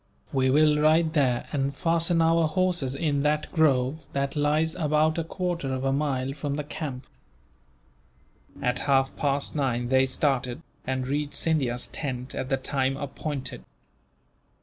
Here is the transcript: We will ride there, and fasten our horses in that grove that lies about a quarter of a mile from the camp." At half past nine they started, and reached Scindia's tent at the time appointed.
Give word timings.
We 0.33 0.49
will 0.49 0.79
ride 0.81 1.13
there, 1.13 1.45
and 1.51 1.75
fasten 1.77 2.23
our 2.23 2.47
horses 2.47 2.95
in 2.95 3.21
that 3.21 3.51
grove 3.51 4.07
that 4.13 4.35
lies 4.35 4.73
about 4.73 5.19
a 5.19 5.23
quarter 5.23 5.71
of 5.71 5.83
a 5.83 5.93
mile 5.93 6.33
from 6.33 6.55
the 6.55 6.63
camp." 6.63 7.05
At 8.63 8.79
half 8.89 9.15
past 9.15 9.55
nine 9.55 9.89
they 9.89 10.07
started, 10.07 10.63
and 10.87 11.07
reached 11.07 11.35
Scindia's 11.35 11.85
tent 11.85 12.33
at 12.33 12.49
the 12.49 12.57
time 12.57 12.97
appointed. 12.97 13.63